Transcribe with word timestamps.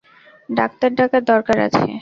Doctor 0.49 0.89
ডাকার 0.97 1.21
দরকার 1.31 1.57
আছে? 1.65 1.81